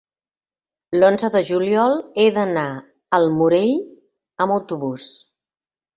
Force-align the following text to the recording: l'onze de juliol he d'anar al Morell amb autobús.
l'onze 1.01 1.27
de 1.35 1.41
juliol 1.49 1.93
he 2.23 2.27
d'anar 2.37 2.65
al 3.19 3.31
Morell 3.37 3.77
amb 4.47 4.57
autobús. 4.61 5.13